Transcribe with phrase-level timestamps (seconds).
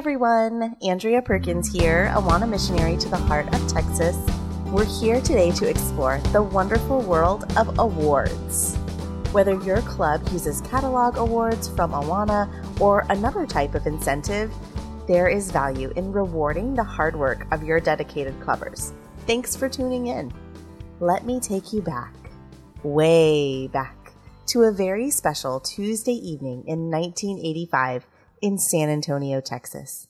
[0.00, 4.16] everyone, Andrea Perkins here, Awana missionary to the heart of Texas.
[4.68, 8.76] We're here today to explore the wonderful world of awards.
[9.32, 12.48] Whether your club uses catalog awards from Awana
[12.80, 14.50] or another type of incentive,
[15.06, 18.94] there is value in rewarding the hard work of your dedicated clubbers.
[19.26, 20.32] Thanks for tuning in.
[20.98, 22.14] Let me take you back,
[22.82, 24.14] way back,
[24.46, 28.06] to a very special Tuesday evening in 1985
[28.40, 30.06] in San Antonio, Texas.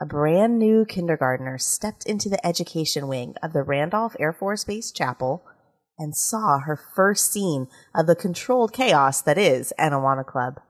[0.00, 4.92] A brand new kindergartner stepped into the education wing of the Randolph Air Force Base
[4.92, 5.44] Chapel
[5.98, 10.60] and saw her first scene of the controlled chaos that is an Awana Club.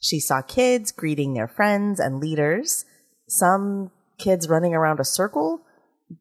[0.00, 2.84] She saw kids greeting their friends and leaders,
[3.28, 5.60] some kids running around a circle,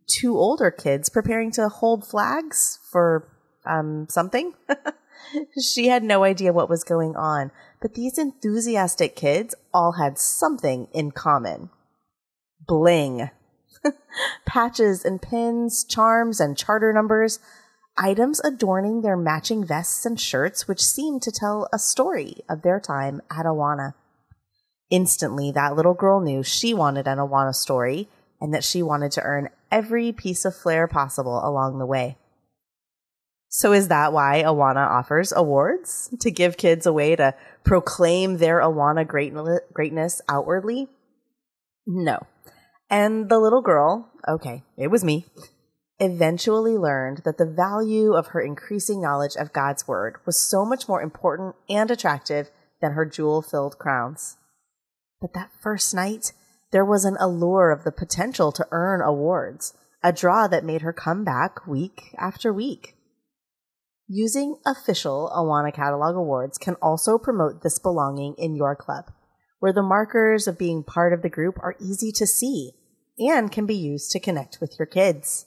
[0.08, 3.30] two older kids preparing to hold flags for
[3.66, 4.54] um, something.
[5.62, 10.88] she had no idea what was going on, but these enthusiastic kids all had something
[10.94, 11.70] in common
[12.66, 13.30] bling.
[14.46, 17.40] Patches and pins, charms and charter numbers,
[17.98, 22.80] items adorning their matching vests and shirts, which seemed to tell a story of their
[22.80, 23.94] time at Awana.
[24.90, 28.08] Instantly, that little girl knew she wanted an Awana story
[28.40, 32.18] and that she wanted to earn every piece of flair possible along the way.
[33.56, 36.10] So is that why Awana offers awards?
[36.22, 40.88] To give kids a way to proclaim their Awana greatness outwardly?
[41.86, 42.26] No.
[42.90, 45.28] And the little girl, okay, it was me,
[46.00, 50.88] eventually learned that the value of her increasing knowledge of God's word was so much
[50.88, 52.50] more important and attractive
[52.82, 54.36] than her jewel filled crowns.
[55.22, 56.34] But that first night,
[56.72, 60.92] there was an allure of the potential to earn awards, a draw that made her
[60.92, 62.96] come back week after week.
[64.08, 69.12] Using official Awana Catalog Awards can also promote this belonging in your club,
[69.60, 72.72] where the markers of being part of the group are easy to see
[73.18, 75.46] and can be used to connect with your kids.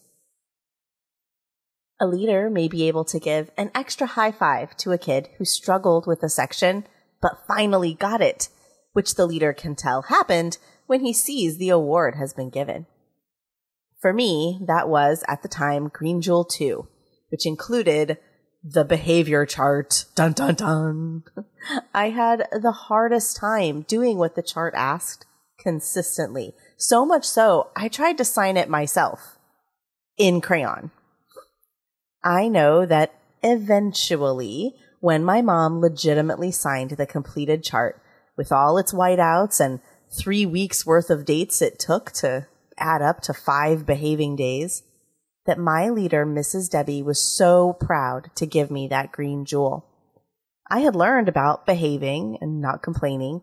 [2.00, 5.44] A leader may be able to give an extra high five to a kid who
[5.44, 6.86] struggled with a section
[7.20, 8.48] but finally got it,
[8.92, 12.86] which the leader can tell happened when he sees the award has been given.
[14.00, 16.86] For me, that was at the time Green Jewel 2,
[17.31, 18.19] which included
[18.69, 20.06] the behavior chart.
[20.15, 21.25] Dun dun dun.
[21.94, 25.27] I had the hardest time doing what the chart asked
[25.59, 26.54] consistently.
[26.76, 29.38] So much so, I tried to sign it myself
[30.19, 30.91] in crayon.
[32.22, 38.03] I know that eventually, when my mom legitimately signed the completed chart
[38.37, 42.47] with all its whiteouts and three weeks worth of dates it took to
[42.78, 44.82] add up to five behaving days,
[45.46, 46.70] that my leader, Mrs.
[46.70, 49.86] Debbie, was so proud to give me that green jewel.
[50.68, 53.42] I had learned about behaving and not complaining,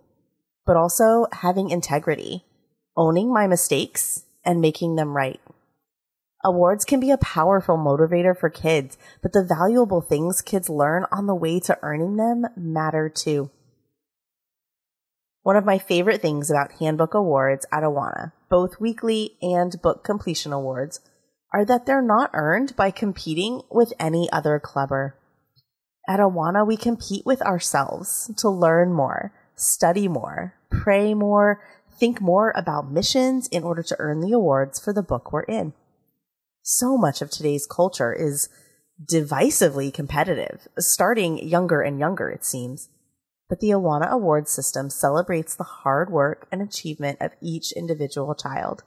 [0.65, 2.45] but also having integrity,
[2.97, 5.39] owning my mistakes and making them right.
[6.45, 11.25] Awards can be a powerful motivator for kids, but the valuable things kids learn on
[11.25, 13.49] the way to earning them matter too.
[15.43, 20.51] One of my favorite things about handbook awards at Awana, both weekly and book completion
[20.51, 20.99] awards,
[21.53, 25.15] are that they're not earned by competing with any other clubber.
[26.09, 31.61] At Awana, we compete with ourselves to learn more, study more, pray more,
[31.97, 35.73] think more about missions in order to earn the awards for the book we're in.
[36.63, 38.49] So much of today's culture is
[39.05, 42.89] divisively competitive, starting younger and younger, it seems.
[43.47, 48.83] But the Awana Awards system celebrates the hard work and achievement of each individual child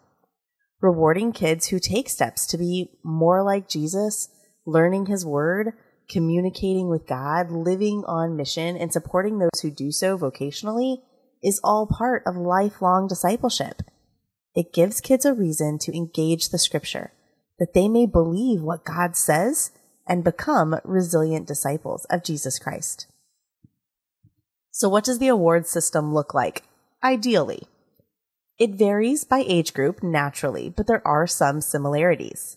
[0.81, 4.29] rewarding kids who take steps to be more like Jesus,
[4.67, 5.73] learning his word,
[6.09, 10.99] communicating with God, living on mission, and supporting those who do so vocationally
[11.43, 13.83] is all part of lifelong discipleship.
[14.55, 17.13] It gives kids a reason to engage the scripture,
[17.59, 19.71] that they may believe what God says
[20.07, 23.07] and become resilient disciples of Jesus Christ.
[24.71, 26.63] So what does the award system look like?
[27.03, 27.67] Ideally,
[28.59, 32.57] it varies by age group naturally, but there are some similarities.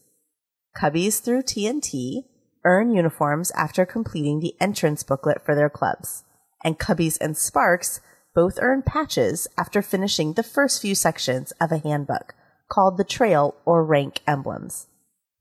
[0.78, 2.24] Cubbies through TNT
[2.64, 6.24] earn uniforms after completing the entrance booklet for their clubs,
[6.64, 8.02] and Cubbies and Sparks
[8.36, 12.34] both earn patches after finishing the first few sections of a handbook
[12.70, 14.88] called the trail or rank emblems.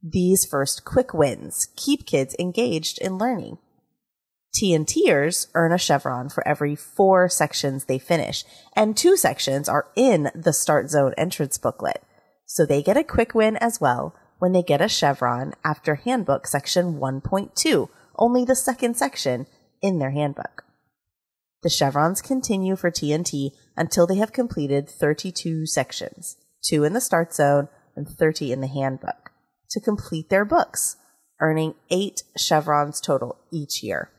[0.03, 3.59] These first quick wins keep kids engaged in learning.
[4.59, 8.45] TNTers earn a chevron for every four sections they finish,
[8.75, 12.03] and two sections are in the Start Zone entrance booklet.
[12.45, 16.49] So they get a quick win as well when they get a chevron after handbook
[16.49, 19.47] section 1.2, only the second section
[19.81, 20.65] in their handbook.
[21.63, 27.33] The chevrons continue for TNT until they have completed 32 sections, two in the start
[27.33, 29.31] zone and 30 in the handbook,
[29.71, 30.97] to complete their books,
[31.41, 34.11] earning eight chevrons total each year.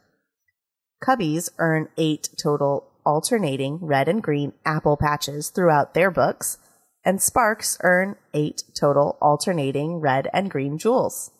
[1.03, 6.57] Cubbies earn eight total alternating red and green apple patches throughout their books,
[7.05, 11.31] and Sparks earn eight total alternating red and green jewels.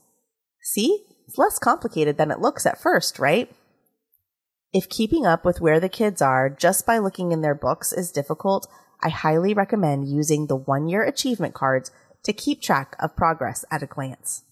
[0.62, 1.06] See?
[1.28, 3.52] It's less complicated than it looks at first, right?
[4.74, 8.12] If keeping up with where the kids are just by looking in their books is
[8.12, 8.68] difficult,
[9.04, 11.92] I highly recommend using the one year achievement cards
[12.24, 14.44] to keep track of progress at a glance.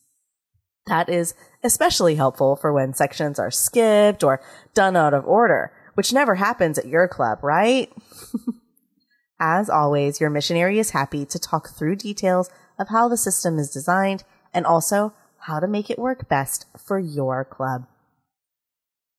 [0.88, 4.42] That is especially helpful for when sections are skipped or
[4.74, 7.92] done out of order, which never happens at your club, right?
[9.40, 12.50] As always, your missionary is happy to talk through details
[12.80, 14.24] of how the system is designed
[14.54, 17.86] and also how to make it work best for your club.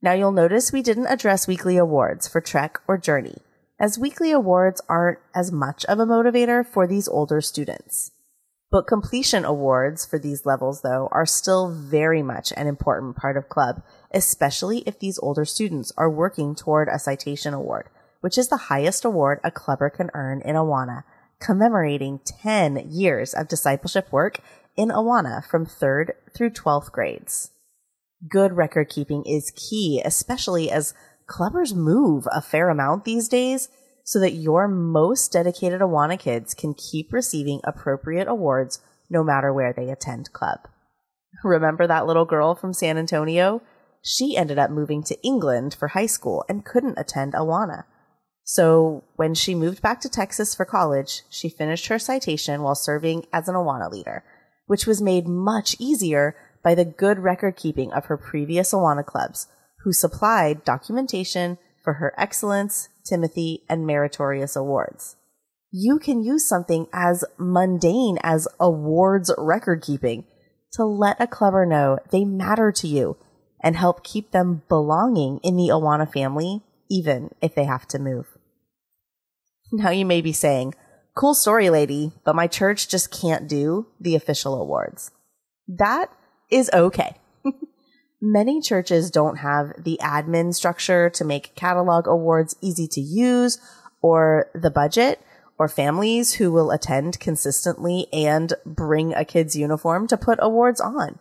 [0.00, 3.38] Now you'll notice we didn't address weekly awards for Trek or Journey,
[3.80, 8.12] as weekly awards aren't as much of a motivator for these older students.
[8.70, 13.48] Book completion awards for these levels, though, are still very much an important part of
[13.48, 13.82] club,
[14.12, 17.88] especially if these older students are working toward a citation award,
[18.20, 21.04] which is the highest award a clubber can earn in Awana,
[21.40, 24.40] commemorating 10 years of discipleship work
[24.76, 27.52] in Awana from 3rd through 12th grades.
[28.28, 30.92] Good record keeping is key, especially as
[31.26, 33.70] clubbers move a fair amount these days
[34.08, 39.74] so that your most dedicated Awana kids can keep receiving appropriate awards no matter where
[39.74, 40.60] they attend club.
[41.44, 43.60] Remember that little girl from San Antonio?
[44.02, 47.84] She ended up moving to England for high school and couldn't attend Awana.
[48.44, 53.26] So when she moved back to Texas for college, she finished her citation while serving
[53.30, 54.24] as an Awana leader,
[54.68, 56.34] which was made much easier
[56.64, 59.48] by the good record keeping of her previous Awana clubs,
[59.84, 61.58] who supplied documentation
[61.88, 65.16] for her excellence, Timothy, and meritorious awards.
[65.70, 70.26] You can use something as mundane as awards record keeping
[70.74, 73.16] to let a clubber know they matter to you
[73.64, 78.26] and help keep them belonging in the Awana family, even if they have to move.
[79.72, 80.74] Now you may be saying,
[81.14, 85.10] cool story, lady, but my church just can't do the official awards.
[85.66, 86.12] That
[86.50, 87.16] is okay.
[88.20, 93.58] Many churches don't have the admin structure to make catalog awards easy to use
[94.02, 95.20] or the budget
[95.56, 101.18] or families who will attend consistently and bring a kid's uniform to put awards on.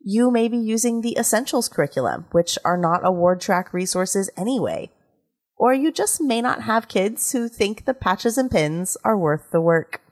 [0.00, 4.90] You may be using the essentials curriculum, which are not award track resources anyway.
[5.56, 9.50] Or you just may not have kids who think the patches and pins are worth
[9.50, 10.02] the work.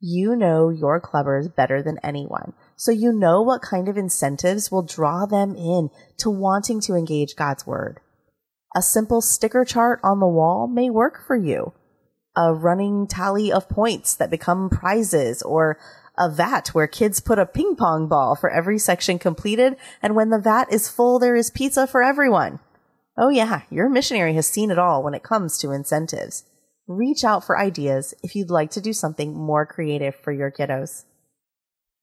[0.00, 4.82] You know your clubbers better than anyone so you know what kind of incentives will
[4.82, 8.00] draw them in to wanting to engage God's word.
[8.74, 11.74] A simple sticker chart on the wall may work for you.
[12.34, 15.78] A running tally of points that become prizes or
[16.16, 19.76] a vat where kids put a ping pong ball for every section completed.
[20.00, 22.60] And when the vat is full, there is pizza for everyone.
[23.14, 26.44] Oh yeah, your missionary has seen it all when it comes to incentives.
[26.86, 31.04] Reach out for ideas if you'd like to do something more creative for your kiddos.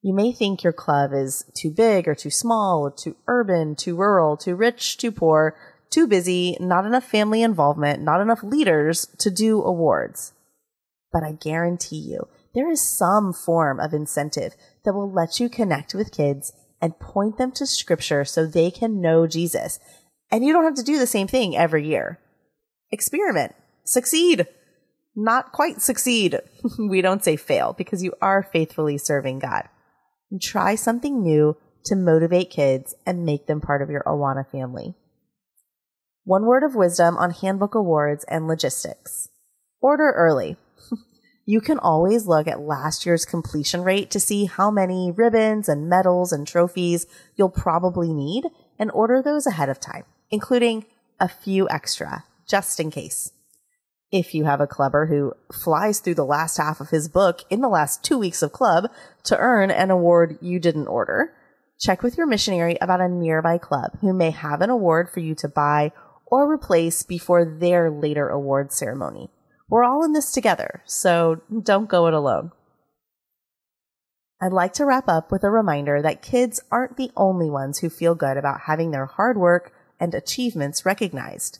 [0.00, 3.96] You may think your club is too big or too small, or too urban, too
[3.96, 5.56] rural, too rich, too poor,
[5.90, 10.32] too busy, not enough family involvement, not enough leaders to do awards.
[11.12, 15.94] But I guarantee you, there is some form of incentive that will let you connect
[15.94, 19.80] with kids and point them to scripture so they can know Jesus.
[20.30, 22.20] And you don't have to do the same thing every year.
[22.92, 23.54] Experiment.
[23.84, 24.46] Succeed.
[25.16, 26.38] Not quite succeed.
[26.78, 29.68] we don't say fail because you are faithfully serving God
[30.30, 34.94] and try something new to motivate kids and make them part of your Awana family.
[36.24, 39.30] One word of wisdom on handbook awards and logistics.
[39.80, 40.56] Order early.
[41.46, 45.88] you can always look at last year's completion rate to see how many ribbons and
[45.88, 47.06] medals and trophies
[47.36, 48.44] you'll probably need
[48.78, 50.84] and order those ahead of time, including
[51.18, 53.32] a few extra, just in case.
[54.10, 57.60] If you have a clubber who flies through the last half of his book in
[57.60, 58.90] the last two weeks of club
[59.24, 61.34] to earn an award you didn't order,
[61.78, 65.34] check with your missionary about a nearby club who may have an award for you
[65.34, 65.92] to buy
[66.24, 69.30] or replace before their later award ceremony.
[69.68, 72.52] We're all in this together, so don't go it alone.
[74.40, 77.90] I'd like to wrap up with a reminder that kids aren't the only ones who
[77.90, 81.58] feel good about having their hard work and achievements recognized.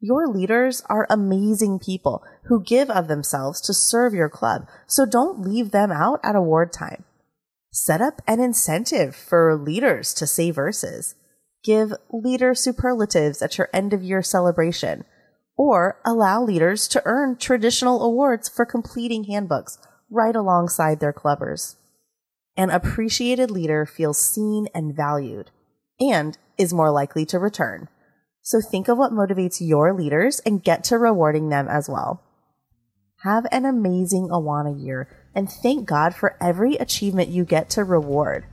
[0.00, 5.40] Your leaders are amazing people who give of themselves to serve your club, so don't
[5.40, 7.04] leave them out at award time.
[7.72, 11.16] Set up an incentive for leaders to say verses.
[11.64, 15.04] Give leader superlatives at your end of year celebration.
[15.58, 19.76] or allow leaders to earn traditional awards for completing handbooks
[20.08, 21.74] right alongside their clubbers.
[22.56, 25.50] An appreciated leader feels seen and valued
[26.00, 27.88] and is more likely to return.
[28.48, 32.22] So think of what motivates your leaders and get to rewarding them as well.
[33.22, 38.46] Have an amazing Awana year and thank God for every achievement you get to reward.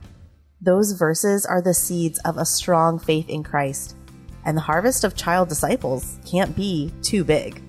[0.60, 3.96] Those verses are the seeds of a strong faith in Christ,
[4.44, 7.62] and the harvest of child disciples can't be too big.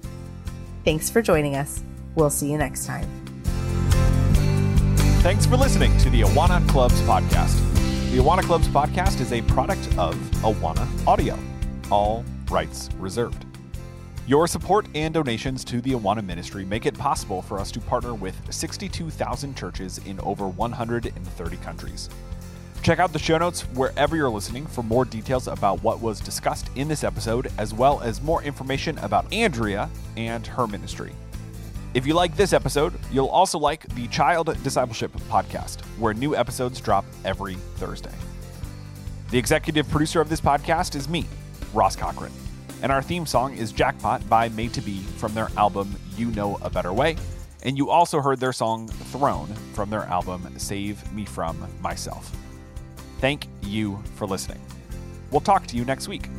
[0.83, 1.81] Thanks for joining us.
[2.15, 3.07] We'll see you next time.
[5.23, 7.55] Thanks for listening to the Awana Clubs podcast.
[8.11, 11.39] The Awana Clubs podcast is a product of Awana Audio,
[11.91, 13.45] all rights reserved.
[14.27, 18.13] Your support and donations to the Awana Ministry make it possible for us to partner
[18.13, 22.09] with 62,000 churches in over 130 countries.
[22.83, 26.69] Check out the show notes wherever you're listening for more details about what was discussed
[26.75, 31.13] in this episode, as well as more information about Andrea and her ministry.
[31.93, 36.79] If you like this episode, you'll also like the Child Discipleship podcast, where new episodes
[36.81, 38.13] drop every Thursday.
[39.31, 41.25] The executive producer of this podcast is me,
[41.77, 42.31] Ross Cochran
[42.81, 46.57] and our theme song is Jackpot by Made to Be from their album You Know
[46.61, 47.17] a Better Way.
[47.63, 52.35] And you also heard their song Throne from their album Save Me From Myself.
[53.19, 54.59] Thank you for listening.
[55.31, 56.29] We'll talk to you next week.